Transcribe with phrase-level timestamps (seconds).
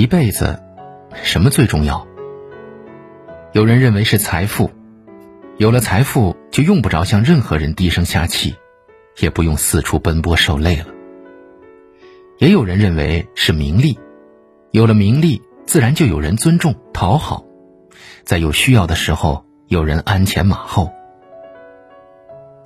[0.00, 0.58] 一辈子，
[1.12, 2.06] 什么最重要？
[3.52, 4.70] 有人认为是财富，
[5.58, 8.56] 有了财富就用不着向任何人低声下气，
[9.18, 10.86] 也不用四处奔波受累了。
[12.38, 13.98] 也有人认为是名利，
[14.70, 17.44] 有了名利，自然就有人尊重讨好，
[18.24, 20.90] 在有需要的时候有人鞍前马后。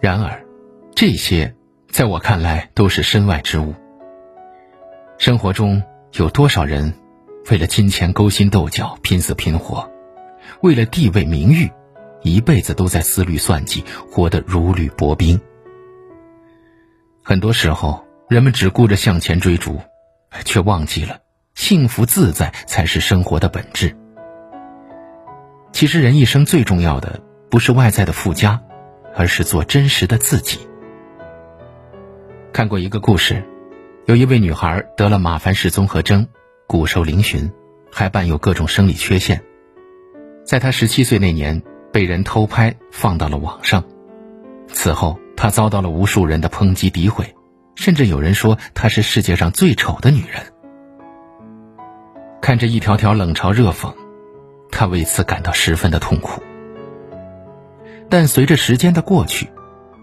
[0.01, 0.47] 然而，
[0.95, 1.53] 这些
[1.89, 3.75] 在我看来都是身外之物。
[5.19, 5.83] 生活中
[6.13, 6.95] 有多少人？
[7.51, 9.91] 为了金钱勾心斗角、拼死拼活，
[10.63, 11.71] 为了地位名誉，
[12.23, 15.39] 一辈子都在思虑算计，活得如履薄冰。
[17.23, 19.81] 很多时候，人们只顾着向前追逐，
[20.45, 21.19] 却忘记了
[21.55, 23.95] 幸福自在才是生活的本质。
[25.73, 27.21] 其实，人一生最重要的
[27.51, 28.63] 不是外在的附加，
[29.15, 30.61] 而是做真实的自己。
[32.53, 33.45] 看过一个故事，
[34.07, 36.27] 有一位女孩得了马凡氏综合征。
[36.67, 37.51] 骨瘦嶙峋，
[37.91, 39.43] 还伴有各种生理缺陷。
[40.45, 41.63] 在他十七岁那年，
[41.93, 43.85] 被人偷拍放到了网上。
[44.69, 47.35] 此后，他遭到了无数人的抨击诋毁，
[47.77, 50.43] 甚至有人说她是世界上最丑的女人。
[52.41, 53.95] 看着一条条冷嘲热讽，
[54.71, 56.43] 他为此感到十分的痛苦。
[58.09, 59.49] 但随着时间的过去，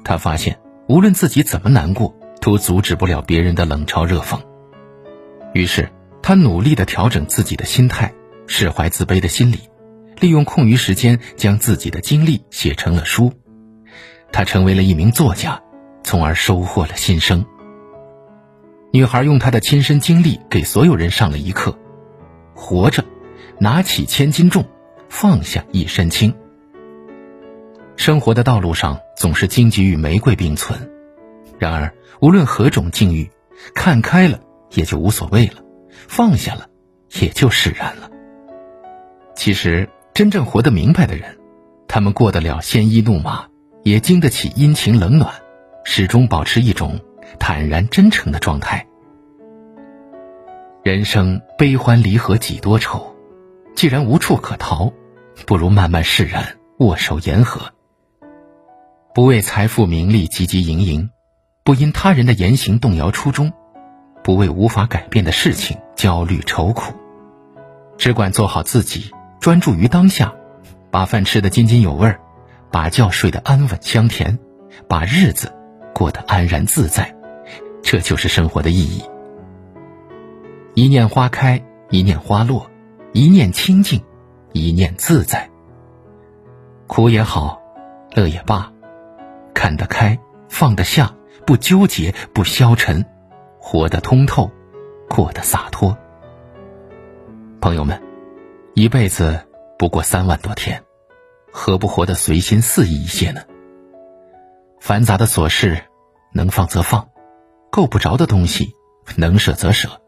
[0.03, 4.39] 他发现无论自己怎么难过，都阻止不了别人的冷嘲热讽。
[5.53, 5.89] 于是。
[6.21, 8.13] 他努力的调整自己的心态，
[8.47, 9.59] 释怀自卑的心理，
[10.19, 13.33] 利用空余时间将自己的经历写成了书。
[14.31, 15.61] 他成为了一名作家，
[16.03, 17.45] 从而收获了新生。
[18.93, 21.77] 女孩用她的亲身经历给所有人上了一课：
[22.53, 23.03] 活着，
[23.59, 24.65] 拿起千斤重，
[25.09, 26.33] 放下一身轻。
[27.95, 30.91] 生活的道路上总是荆棘与玫瑰并存，
[31.57, 33.29] 然而无论何种境遇，
[33.73, 34.39] 看开了
[34.71, 35.60] 也就无所谓了。
[36.07, 36.67] 放下了，
[37.19, 38.09] 也就释然了。
[39.35, 41.37] 其实，真正活得明白的人，
[41.87, 43.47] 他们过得了鲜衣怒马，
[43.83, 45.33] 也经得起阴晴冷暖，
[45.83, 46.99] 始终保持一种
[47.39, 48.85] 坦然真诚的状态。
[50.83, 53.15] 人生悲欢离合几多愁，
[53.75, 54.91] 既然无处可逃，
[55.45, 57.71] 不如慢慢释然，握手言和。
[59.13, 61.09] 不为财富名利汲汲营营，
[61.63, 63.51] 不因他人的言行动摇初衷。
[64.23, 66.93] 不为无法改变的事情焦虑愁苦，
[67.97, 70.33] 只管做好自己，专注于当下，
[70.91, 72.19] 把饭吃得津津有味儿，
[72.71, 74.37] 把觉睡得安稳香甜，
[74.87, 75.51] 把日子
[75.93, 77.15] 过得安然自在，
[77.81, 79.03] 这就是生活的意义。
[80.73, 82.69] 一念花开，一念花落，
[83.13, 84.01] 一念清净，
[84.53, 85.49] 一念自在。
[86.87, 87.61] 苦也好，
[88.13, 88.71] 乐也罢，
[89.53, 90.17] 看得开，
[90.47, 91.13] 放得下，
[91.45, 93.05] 不纠结，不消沉。
[93.63, 94.51] 活得通透，
[95.07, 95.95] 过得洒脱。
[97.61, 98.01] 朋友们，
[98.73, 99.39] 一辈子
[99.77, 100.83] 不过三万多天，
[101.51, 103.41] 何不活得随心肆意一些呢？
[104.79, 105.83] 繁杂的琐事
[106.33, 107.07] 能放则放，
[107.69, 108.73] 够不着的东西
[109.15, 110.01] 能舍则舍，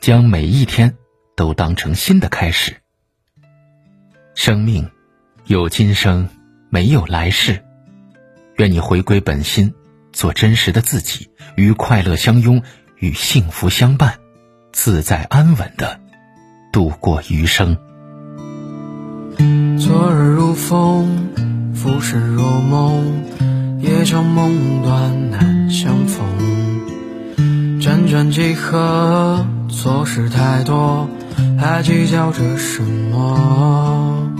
[0.00, 0.96] 将每一天
[1.36, 2.76] 都当成新的开始。
[4.34, 4.90] 生命
[5.46, 6.28] 有今生，
[6.68, 7.64] 没有来世。
[8.56, 9.72] 愿你回归本心，
[10.12, 12.60] 做真实的自己，与快乐相拥。
[13.00, 14.14] 与幸福相伴，
[14.72, 16.00] 自在安稳的
[16.72, 17.76] 度过余生。
[19.78, 21.28] 昨日如风，
[21.74, 23.22] 浮生若梦，
[23.80, 26.26] 夜长梦短难相逢。
[27.80, 31.08] 辗转几何，错失太多，
[31.56, 34.32] 还计较着什么？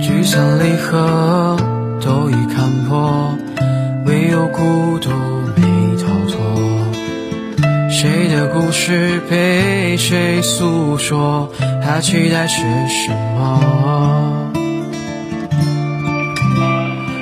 [0.00, 1.56] 聚散离合
[2.00, 3.36] 都已看破，
[4.06, 5.37] 唯有孤独。
[8.00, 11.50] 谁的故事被谁诉说？
[11.82, 14.52] 还期待些什么？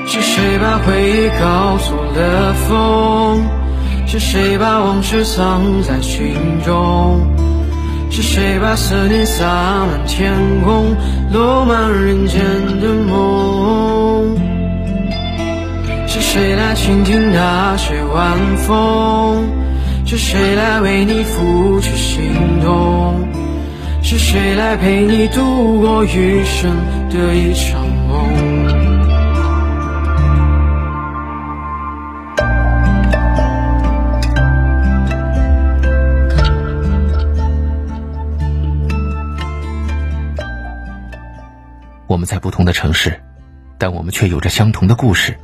[0.07, 3.43] 是谁把回忆搞错了风？
[4.07, 7.23] 是谁把往事藏在心中？
[8.11, 10.95] 是谁把思念洒满天空，
[11.33, 12.39] 落满人间
[12.83, 14.37] 的梦？
[16.07, 19.65] 是谁来倾听那些晚风？
[20.09, 23.29] 是谁来为你拂去心痛？
[24.03, 26.71] 是谁来陪你度过余生
[27.11, 28.17] 的一场梦？
[42.07, 43.21] 我们在不同的城市，
[43.77, 45.37] 但我们却有着相同的故事。